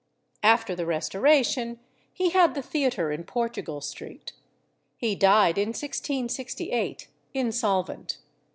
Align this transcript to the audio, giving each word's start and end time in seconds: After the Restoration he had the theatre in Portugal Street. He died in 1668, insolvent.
After 0.41 0.73
the 0.73 0.87
Restoration 0.87 1.79
he 2.11 2.31
had 2.31 2.55
the 2.55 2.63
theatre 2.63 3.11
in 3.11 3.23
Portugal 3.23 3.81
Street. 3.81 4.33
He 4.97 5.13
died 5.13 5.59
in 5.59 5.67
1668, 5.67 7.07
insolvent. 7.35 8.17